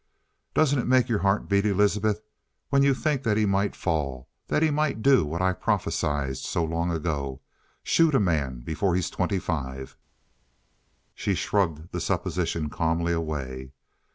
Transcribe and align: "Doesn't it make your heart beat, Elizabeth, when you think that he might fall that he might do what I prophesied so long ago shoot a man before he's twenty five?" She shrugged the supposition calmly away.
"Doesn't 0.55 0.79
it 0.79 0.87
make 0.87 1.09
your 1.09 1.19
heart 1.19 1.47
beat, 1.47 1.63
Elizabeth, 1.63 2.21
when 2.69 2.81
you 2.81 2.95
think 2.95 3.21
that 3.21 3.37
he 3.37 3.45
might 3.45 3.75
fall 3.75 4.27
that 4.47 4.63
he 4.63 4.71
might 4.71 5.03
do 5.03 5.23
what 5.23 5.43
I 5.43 5.53
prophesied 5.53 6.37
so 6.37 6.63
long 6.65 6.89
ago 6.89 7.39
shoot 7.83 8.15
a 8.15 8.19
man 8.19 8.61
before 8.61 8.95
he's 8.95 9.11
twenty 9.11 9.37
five?" 9.37 9.95
She 11.13 11.35
shrugged 11.35 11.91
the 11.91 12.01
supposition 12.01 12.67
calmly 12.67 13.13
away. 13.13 13.73